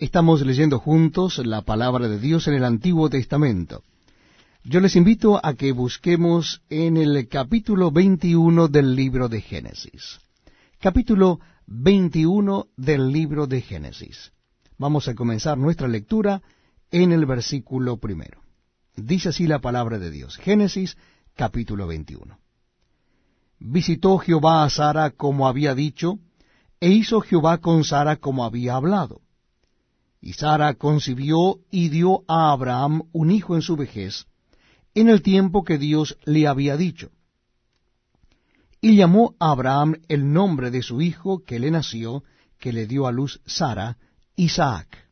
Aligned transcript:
Estamos 0.00 0.46
leyendo 0.46 0.78
juntos 0.78 1.38
la 1.44 1.62
palabra 1.62 2.06
de 2.06 2.20
Dios 2.20 2.46
en 2.46 2.54
el 2.54 2.64
Antiguo 2.64 3.10
Testamento. 3.10 3.82
Yo 4.62 4.78
les 4.78 4.94
invito 4.94 5.44
a 5.44 5.54
que 5.54 5.72
busquemos 5.72 6.62
en 6.70 6.96
el 6.96 7.26
capítulo 7.26 7.90
21 7.90 8.68
del 8.68 8.94
libro 8.94 9.28
de 9.28 9.40
Génesis. 9.40 10.20
Capítulo 10.78 11.40
21 11.66 12.68
del 12.76 13.10
libro 13.10 13.48
de 13.48 13.60
Génesis. 13.60 14.30
Vamos 14.76 15.08
a 15.08 15.16
comenzar 15.16 15.58
nuestra 15.58 15.88
lectura 15.88 16.42
en 16.92 17.10
el 17.10 17.26
versículo 17.26 17.96
primero. 17.96 18.40
Dice 18.94 19.30
así 19.30 19.48
la 19.48 19.58
palabra 19.58 19.98
de 19.98 20.12
Dios. 20.12 20.36
Génesis 20.36 20.96
capítulo 21.34 21.88
21. 21.88 22.38
Visitó 23.58 24.18
Jehová 24.18 24.62
a 24.62 24.70
Sara 24.70 25.10
como 25.10 25.48
había 25.48 25.74
dicho, 25.74 26.20
e 26.78 26.88
hizo 26.88 27.20
Jehová 27.20 27.58
con 27.58 27.82
Sara 27.82 28.14
como 28.14 28.44
había 28.44 28.76
hablado. 28.76 29.22
Y 30.20 30.32
Sara 30.32 30.74
concibió 30.74 31.60
y 31.70 31.88
dio 31.90 32.24
a 32.26 32.52
Abraham 32.52 33.02
un 33.12 33.30
hijo 33.30 33.54
en 33.54 33.62
su 33.62 33.76
vejez, 33.76 34.26
en 34.94 35.08
el 35.08 35.22
tiempo 35.22 35.64
que 35.64 35.78
Dios 35.78 36.18
le 36.24 36.48
había 36.48 36.76
dicho. 36.76 37.10
Y 38.80 38.96
llamó 38.96 39.34
a 39.38 39.50
Abraham 39.50 39.96
el 40.08 40.32
nombre 40.32 40.70
de 40.70 40.82
su 40.82 41.00
hijo 41.00 41.44
que 41.44 41.58
le 41.58 41.70
nació, 41.70 42.24
que 42.58 42.72
le 42.72 42.86
dio 42.86 43.06
a 43.06 43.12
luz 43.12 43.40
Sara, 43.46 43.96
Isaac. 44.36 45.08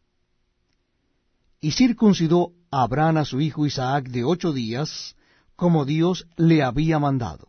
Y 1.60 1.72
circuncidó 1.72 2.52
Abraham 2.70 3.18
a 3.18 3.24
su 3.24 3.40
hijo 3.40 3.66
Isaac 3.66 4.08
de 4.08 4.24
ocho 4.24 4.52
días, 4.52 5.16
como 5.56 5.84
Dios 5.84 6.26
le 6.36 6.62
había 6.62 6.98
mandado. 6.98 7.48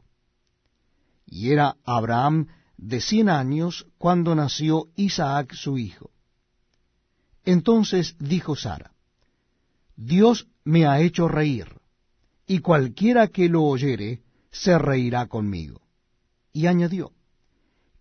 Y 1.25 1.51
era 1.51 1.75
Abraham 1.83 2.47
de 2.77 3.01
cien 3.01 3.29
años 3.29 3.87
cuando 3.97 4.33
nació 4.33 4.87
Isaac 4.95 5.53
su 5.53 5.77
hijo. 5.77 6.11
Entonces 7.47 8.17
dijo 8.19 8.57
Sara, 8.57 8.91
Dios 9.95 10.47
me 10.65 10.85
ha 10.85 10.99
hecho 10.99 11.29
reír, 11.29 11.79
y 12.45 12.59
cualquiera 12.59 13.29
que 13.29 13.47
lo 13.47 13.63
oyere 13.63 14.21
se 14.51 14.77
reirá 14.77 15.27
conmigo. 15.27 15.79
Y 16.51 16.67
añadió, 16.67 17.13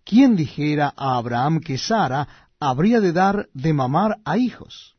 ¿quién 0.05 0.35
dijera 0.35 0.93
a 0.97 1.17
Abraham 1.17 1.61
que 1.61 1.79
Sara 1.79 2.51
habría 2.59 2.99
de 3.01 3.13
dar 3.13 3.49
de 3.55 3.73
mamar 3.73 4.19
a 4.25 4.37
hijos? 4.37 4.97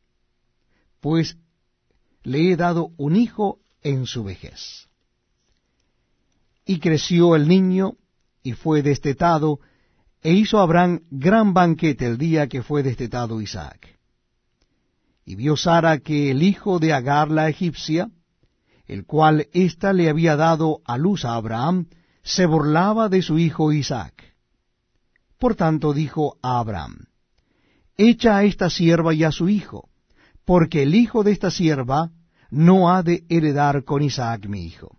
Pues 1.01 1.35
le 2.23 2.49
he 2.49 2.55
dado 2.55 2.91
un 2.95 3.17
hijo 3.17 3.59
en 3.81 4.05
su 4.05 4.23
vejez. 4.23 4.87
Y 6.63 6.79
creció 6.79 7.35
el 7.35 7.49
niño, 7.49 7.97
y 8.43 8.53
fue 8.53 8.81
destetado, 8.81 9.59
e 10.21 10.31
hizo 10.31 10.61
Abraham 10.61 11.01
gran 11.11 11.53
banquete 11.53 12.05
el 12.05 12.17
día 12.17 12.47
que 12.47 12.63
fue 12.63 12.81
destetado 12.81 13.41
Isaac. 13.41 13.96
Y 15.27 15.35
vio 15.35 15.57
Sara 15.57 15.99
que 15.99 16.31
el 16.31 16.41
hijo 16.41 16.79
de 16.79 16.93
Agar 16.93 17.29
la 17.29 17.49
egipcia, 17.49 18.09
el 18.85 19.05
cual 19.05 19.49
ésta 19.51 19.91
le 19.91 20.09
había 20.09 20.37
dado 20.37 20.79
a 20.85 20.97
luz 20.97 21.25
a 21.25 21.35
Abraham, 21.35 21.87
se 22.23 22.45
burlaba 22.45 23.09
de 23.09 23.21
su 23.21 23.37
hijo 23.37 23.73
Isaac. 23.73 24.13
Por 25.37 25.55
tanto 25.55 25.91
dijo 25.91 26.37
a 26.41 26.59
Abraham, 26.59 27.07
Echa 27.97 28.37
a 28.37 28.45
esta 28.45 28.69
sierva 28.69 29.13
y 29.13 29.25
a 29.25 29.33
su 29.33 29.49
hijo, 29.49 29.89
porque 30.45 30.83
el 30.83 30.95
hijo 30.95 31.25
de 31.25 31.33
esta 31.33 31.51
sierva 31.51 32.11
no 32.49 32.89
ha 32.89 33.03
de 33.03 33.25
heredar 33.27 33.83
con 33.83 34.03
Isaac 34.03 34.47
mi 34.47 34.63
hijo. 34.63 34.97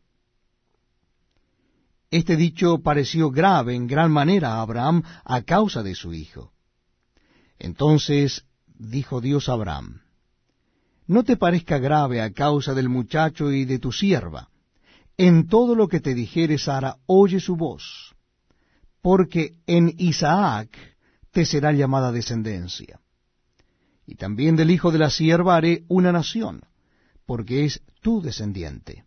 Este 2.11 2.37
dicho 2.37 2.83
pareció 2.83 3.31
grave 3.31 3.75
en 3.75 3.87
gran 3.87 4.13
manera 4.13 4.57
a 4.57 4.61
Abraham 4.61 5.05
a 5.25 5.41
causa 5.41 5.83
de 5.83 5.95
su 5.95 6.13
hijo. 6.13 6.53
Entonces 7.59 8.45
dijo 8.67 9.23
Dios 9.23 9.49
a 9.49 9.55
Abraham, 9.55 10.03
no 11.09 11.25
te 11.25 11.37
parezca 11.37 11.79
grave 11.79 12.21
a 12.21 12.31
causa 12.33 12.75
del 12.75 12.89
muchacho 12.89 13.51
y 13.51 13.65
de 13.65 13.79
tu 13.79 13.91
sierva. 13.91 14.49
En 15.17 15.49
todo 15.49 15.75
lo 15.75 15.89
que 15.89 16.01
te 16.01 16.15
dijere 16.15 16.59
Sara, 16.59 16.99
oye 17.07 17.41
su 17.41 17.57
voz, 17.57 18.15
porque 19.03 19.55
en 19.67 19.93
Isaac 19.99 20.69
te 21.33 21.45
será 21.45 21.73
llamada 21.73 22.13
descendencia. 22.13 23.01
Y 24.07 24.15
también 24.15 24.55
del 24.55 24.71
hijo 24.71 24.93
de 24.93 24.99
la 24.99 25.11
sierva 25.11 25.57
haré 25.57 25.85
una 25.89 26.13
nación, 26.13 26.61
porque 27.27 27.65
es 27.65 27.83
tu 28.01 28.21
descendiente. 28.21 29.05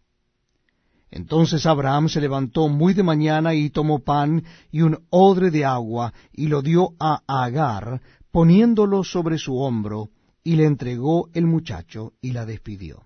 Entonces 1.11 1.65
Abraham 1.65 2.09
se 2.09 2.21
levantó 2.21 2.67
muy 2.67 2.93
de 2.93 3.03
mañana 3.03 3.53
y 3.53 3.69
tomó 3.69 3.99
pan 3.99 4.43
y 4.71 4.81
un 4.81 5.05
odre 5.09 5.51
de 5.51 5.65
agua 5.65 6.13
y 6.31 6.47
lo 6.47 6.61
dio 6.61 6.93
a 6.99 7.21
Agar, 7.27 8.01
poniéndolo 8.31 9.03
sobre 9.03 9.37
su 9.37 9.57
hombro, 9.57 10.09
y 10.43 10.55
le 10.55 10.65
entregó 10.65 11.29
el 11.33 11.45
muchacho 11.45 12.13
y 12.21 12.31
la 12.31 12.45
despidió. 12.45 13.05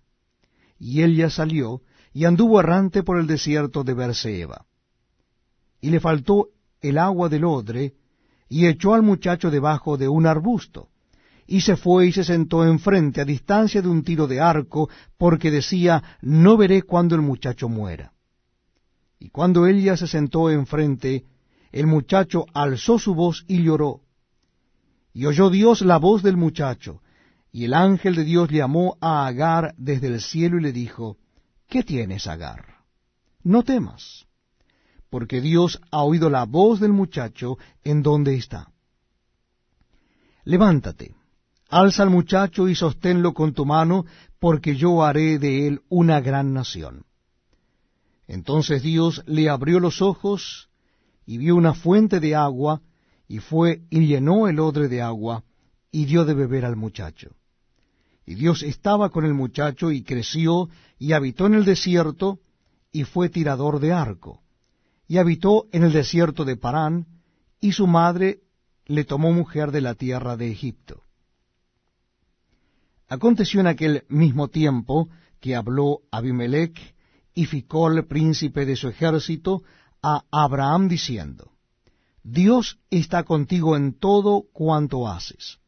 Y 0.79 1.01
él 1.01 1.15
ya 1.15 1.29
salió 1.29 1.81
y 2.13 2.25
anduvo 2.25 2.59
errante 2.59 3.03
por 3.03 3.19
el 3.19 3.27
desierto 3.27 3.83
de 3.83 3.93
Berseba. 3.93 4.65
Y 5.81 5.89
le 5.89 5.99
faltó 5.99 6.49
el 6.81 6.97
agua 6.97 7.29
del 7.29 7.45
odre, 7.45 7.93
y 8.47 8.67
echó 8.67 8.93
al 8.93 9.01
muchacho 9.01 9.49
debajo 9.51 9.97
de 9.97 10.07
un 10.07 10.25
arbusto, 10.25 10.89
y 11.47 11.61
se 11.61 11.75
fue 11.75 12.07
y 12.07 12.11
se 12.11 12.23
sentó 12.23 12.65
enfrente 12.65 13.21
a 13.21 13.25
distancia 13.25 13.81
de 13.81 13.87
un 13.87 14.03
tiro 14.03 14.27
de 14.27 14.39
arco, 14.39 14.89
porque 15.17 15.51
decía, 15.51 16.03
no 16.21 16.57
veré 16.57 16.83
cuando 16.83 17.15
el 17.15 17.21
muchacho 17.21 17.69
muera. 17.69 18.13
Y 19.19 19.29
cuando 19.29 19.67
ella 19.67 19.97
se 19.97 20.07
sentó 20.07 20.49
enfrente, 20.49 21.25
el 21.71 21.87
muchacho 21.87 22.45
alzó 22.53 22.99
su 22.99 23.13
voz 23.13 23.43
y 23.47 23.63
lloró. 23.63 24.01
Y 25.13 25.25
oyó 25.25 25.49
Dios 25.49 25.81
la 25.81 25.97
voz 25.97 26.23
del 26.23 26.37
muchacho, 26.37 27.01
y 27.55 27.63
el 27.63 27.73
ángel 27.73 28.15
de 28.15 28.25
Dios 28.25 28.49
llamó 28.49 28.97
a 28.99 29.25
Agar 29.25 29.75
desde 29.77 30.07
el 30.07 30.19
cielo 30.19 30.57
y 30.57 30.61
le 30.61 30.73
dijo, 30.73 31.15
¿Qué 31.69 31.83
tienes, 31.83 32.27
Agar? 32.27 32.79
No 33.43 33.63
temas, 33.63 34.25
porque 35.09 35.39
Dios 35.39 35.79
ha 35.89 36.03
oído 36.03 36.29
la 36.29 36.43
voz 36.43 36.81
del 36.81 36.91
muchacho 36.91 37.57
en 37.85 38.03
donde 38.03 38.35
está. 38.35 38.73
Levántate, 40.43 41.15
alza 41.69 42.03
al 42.03 42.09
muchacho 42.09 42.67
y 42.67 42.75
sosténlo 42.75 43.33
con 43.33 43.53
tu 43.53 43.65
mano, 43.65 44.05
porque 44.37 44.75
yo 44.75 45.01
haré 45.01 45.39
de 45.39 45.65
él 45.65 45.81
una 45.87 46.19
gran 46.19 46.53
nación. 46.53 47.05
Entonces 48.27 48.83
Dios 48.83 49.23
le 49.27 49.47
abrió 49.49 49.79
los 49.79 50.01
ojos, 50.01 50.67
y 51.25 51.37
vio 51.37 51.55
una 51.55 51.73
fuente 51.73 52.19
de 52.19 52.35
agua, 52.35 52.81
y 53.29 53.39
fue 53.39 53.85
y 53.89 54.07
llenó 54.07 54.49
el 54.49 54.59
odre 54.59 54.89
de 54.89 55.01
agua, 55.01 55.45
y 55.89 56.03
dio 56.03 56.25
de 56.25 56.33
beber 56.33 56.65
al 56.65 56.75
muchacho. 56.75 57.29
Y 58.25 58.35
Dios 58.35 58.63
estaba 58.63 59.09
con 59.09 59.25
el 59.25 59.33
muchacho 59.33 59.91
y 59.91 60.03
creció 60.03 60.69
y 60.97 61.13
habitó 61.13 61.45
en 61.45 61.53
el 61.53 61.65
desierto 61.65 62.39
y 62.91 63.03
fue 63.03 63.29
tirador 63.29 63.79
de 63.79 63.93
arco. 63.93 64.41
Y 65.07 65.17
habitó 65.17 65.67
en 65.71 65.83
el 65.83 65.91
desierto 65.91 66.45
de 66.45 66.57
Parán 66.57 67.05
y 67.59 67.73
su 67.73 67.85
madre 67.85 68.41
le 68.85 69.03
tomó 69.03 69.31
mujer 69.31 69.71
de 69.71 69.81
la 69.81 69.93
tierra 69.93 70.37
de 70.37 70.51
Egipto. 70.51 71.03
Aconteció 73.07 73.59
en 73.59 73.67
aquel 73.67 74.03
mismo 74.09 74.47
tiempo 74.47 75.09
que 75.39 75.55
habló 75.55 76.01
Abimelech 76.11 76.95
y 77.35 77.45
Ficol, 77.45 78.05
príncipe 78.07 78.65
de 78.65 78.75
su 78.75 78.87
ejército, 78.87 79.63
a 80.01 80.23
Abraham 80.31 80.87
diciendo, 80.87 81.51
Dios 82.23 82.79
está 82.89 83.23
contigo 83.23 83.75
en 83.75 83.93
todo 83.93 84.45
cuanto 84.53 85.07
haces. 85.07 85.59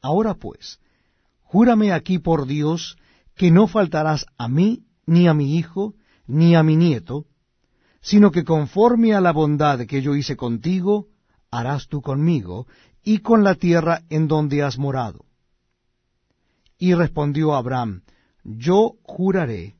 Ahora 0.00 0.34
pues, 0.34 0.80
Júrame 1.54 1.92
aquí 1.92 2.18
por 2.18 2.48
Dios 2.48 2.96
que 3.36 3.52
no 3.52 3.68
faltarás 3.68 4.26
a 4.36 4.48
mí, 4.48 4.86
ni 5.06 5.28
a 5.28 5.34
mi 5.34 5.56
hijo, 5.56 5.94
ni 6.26 6.56
a 6.56 6.64
mi 6.64 6.74
nieto, 6.74 7.26
sino 8.00 8.32
que 8.32 8.42
conforme 8.42 9.14
a 9.14 9.20
la 9.20 9.30
bondad 9.30 9.86
que 9.86 10.02
yo 10.02 10.16
hice 10.16 10.36
contigo, 10.36 11.06
harás 11.52 11.86
tú 11.86 12.02
conmigo, 12.02 12.66
y 13.04 13.18
con 13.18 13.44
la 13.44 13.54
tierra 13.54 14.02
en 14.10 14.26
donde 14.26 14.64
has 14.64 14.78
morado. 14.78 15.26
Y 16.76 16.92
respondió 16.94 17.54
Abraham, 17.54 18.02
Yo 18.42 18.94
juraré. 19.04 19.76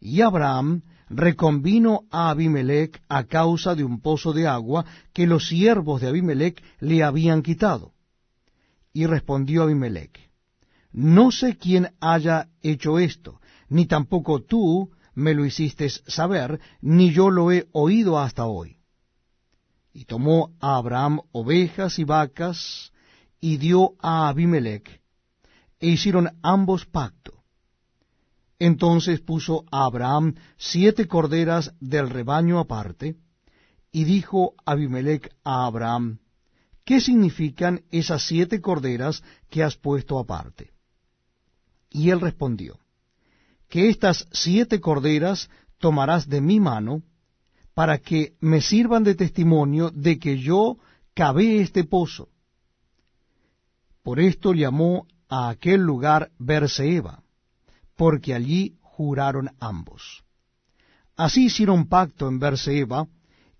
Y 0.00 0.22
Abraham 0.22 0.82
reconvino 1.08 2.08
a 2.10 2.30
Abimelech 2.30 3.00
a 3.08 3.22
causa 3.22 3.76
de 3.76 3.84
un 3.84 4.00
pozo 4.00 4.32
de 4.32 4.48
agua 4.48 4.84
que 5.12 5.28
los 5.28 5.46
siervos 5.46 6.00
de 6.00 6.08
Abimelech 6.08 6.60
le 6.80 7.04
habían 7.04 7.42
quitado. 7.42 7.92
Y 8.92 9.06
respondió 9.06 9.62
Abimelech, 9.62 10.27
no 10.98 11.30
sé 11.30 11.56
quién 11.56 11.94
haya 12.00 12.48
hecho 12.60 12.98
esto, 12.98 13.40
ni 13.68 13.86
tampoco 13.86 14.42
tú 14.42 14.90
me 15.14 15.32
lo 15.32 15.44
hiciste 15.44 15.88
saber, 15.90 16.58
ni 16.80 17.12
yo 17.12 17.30
lo 17.30 17.52
he 17.52 17.68
oído 17.70 18.18
hasta 18.18 18.46
hoy. 18.46 18.78
Y 19.92 20.06
tomó 20.06 20.56
a 20.58 20.76
Abraham 20.76 21.20
ovejas 21.30 22.00
y 22.00 22.04
vacas, 22.04 22.92
y 23.40 23.58
dio 23.58 23.92
a 24.00 24.28
Abimelech, 24.28 25.00
e 25.78 25.86
hicieron 25.86 26.30
ambos 26.42 26.84
pacto. 26.84 27.44
Entonces 28.58 29.20
puso 29.20 29.66
a 29.70 29.84
Abraham 29.84 30.34
siete 30.56 31.06
corderas 31.06 31.74
del 31.78 32.10
rebaño 32.10 32.58
aparte, 32.58 33.14
y 33.92 34.02
dijo 34.02 34.54
Abimelech 34.66 35.32
a 35.44 35.64
Abraham, 35.66 36.18
¿qué 36.84 37.00
significan 37.00 37.84
esas 37.92 38.26
siete 38.26 38.60
corderas 38.60 39.22
que 39.48 39.62
has 39.62 39.76
puesto 39.76 40.18
aparte? 40.18 40.72
Y 41.90 42.10
él 42.10 42.20
respondió, 42.20 42.78
que 43.68 43.88
estas 43.88 44.26
siete 44.32 44.80
corderas 44.80 45.50
tomarás 45.78 46.28
de 46.28 46.40
mi 46.40 46.60
mano, 46.60 47.02
para 47.74 47.98
que 47.98 48.34
me 48.40 48.60
sirvan 48.60 49.04
de 49.04 49.14
testimonio 49.14 49.90
de 49.90 50.18
que 50.18 50.38
yo 50.38 50.78
cavé 51.14 51.60
este 51.60 51.84
pozo. 51.84 52.28
Por 54.02 54.20
esto 54.20 54.52
llamó 54.52 55.06
a 55.28 55.48
aquel 55.50 55.82
lugar 55.82 56.30
Berseba, 56.38 57.22
porque 57.96 58.34
allí 58.34 58.76
juraron 58.80 59.50
ambos. 59.60 60.24
Así 61.16 61.46
hicieron 61.46 61.86
pacto 61.86 62.26
en 62.28 62.38
Berseba, 62.38 63.06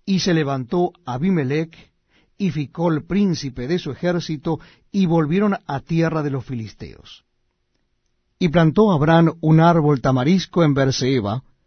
y 0.05 0.19
se 0.19 0.33
levantó 0.33 0.91
Abimelech 1.05 1.93
y 2.37 2.51
Ficol 2.51 3.05
príncipe 3.05 3.67
de 3.67 3.79
su 3.79 3.91
ejército, 3.91 4.59
y 4.91 5.05
volvieron 5.05 5.55
a 5.67 5.79
tierra 5.81 6.23
de 6.23 6.31
los 6.31 6.43
filisteos. 6.45 7.25
Y 8.41 8.47
plantó 8.47 8.93
Abraham 8.93 9.33
un 9.41 9.59
árbol 9.59 9.99
tamarisco 9.99 10.63
en 10.63 10.73
Berseba, 10.73 11.43